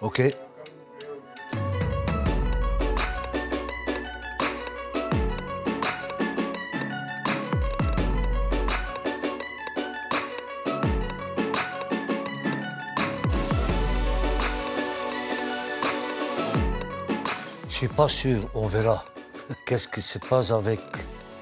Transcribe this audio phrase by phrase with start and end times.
[0.00, 0.22] Ok.
[17.68, 19.04] Je suis pas sûr, on verra.
[19.66, 20.80] Qu'est-ce qui se passe avec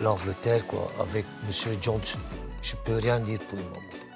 [0.00, 1.76] l'Angleterre, quoi, avec M.
[1.80, 2.18] Johnson?
[2.62, 4.09] Je peux rien dire pour le moment.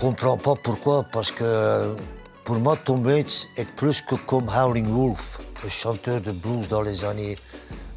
[0.00, 1.94] Comprends pas pourquoi, parce que
[2.44, 6.80] pour moi, Tom Waits est plus que comme Howling Wolf, le chanteur de blues dans
[6.80, 7.36] les années,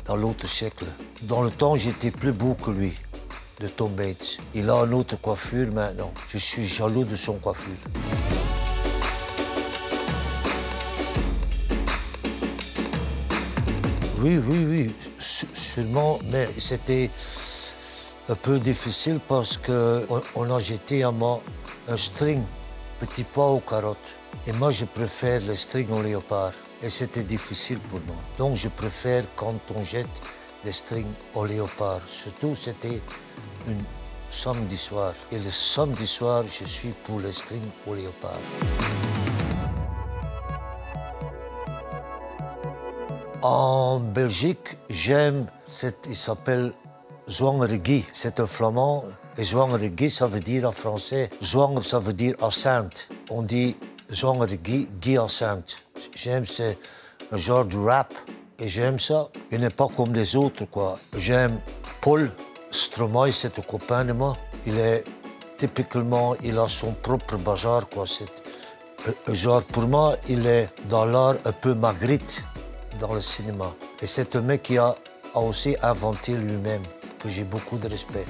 [0.06, 0.86] dans l'autre siècle.
[1.22, 2.94] Dans le temps, j'étais plus beau que lui,
[3.62, 4.38] de Tom Waits.
[4.54, 6.12] Il a une autre coiffure maintenant.
[6.28, 7.72] Je suis jaloux de son coiffure.
[14.20, 17.10] Oui, oui, oui, sûrement, mais c'était
[18.28, 21.42] un peu difficile parce qu'on on a jeté à moi
[21.88, 22.42] un string,
[23.00, 23.98] petit pois aux carottes.
[24.48, 26.54] Et moi, je préfère le string au léopard.
[26.82, 28.16] Et c'était difficile pour moi.
[28.38, 30.08] Donc, je préfère quand on jette
[30.64, 32.02] des strings au léopard.
[32.08, 33.02] Surtout, c'était
[33.68, 33.84] une
[34.30, 35.14] samedi soir.
[35.32, 38.40] Et le samedi soir, je suis pour le string au léopard.
[43.42, 45.48] En Belgique, j'aime,
[46.08, 46.74] il s'appelle
[47.30, 48.06] Zwangerigui.
[48.12, 49.04] C'est un flamand.
[49.38, 53.10] Et Zwangerigui, ça veut dire en français, Zwanger, ça veut dire enceinte.
[53.30, 53.76] On dit
[54.12, 55.84] Zwangerigui, Guy enceinte.
[56.16, 56.78] J'aime, c'est
[57.32, 58.14] un genre de rap.
[58.60, 59.30] Et j'aime ça.
[59.52, 60.98] Il n'est pas comme les autres, quoi.
[61.18, 61.60] J'aime
[62.02, 62.32] Paul
[62.72, 64.38] Stromae, c'est un copain de moi.
[64.66, 65.04] Il est
[65.58, 68.06] typiquement, il a son propre bazar, quoi.
[68.06, 68.32] C'est
[69.08, 72.44] euh, genre, pour moi, il est dans l'art un peu Magritte
[73.00, 73.74] dans le cinéma.
[74.02, 74.96] Et c'est un mec qui a
[75.34, 76.84] aussi inventé lui-même,
[77.26, 78.26] j'ai beaucoup de respect.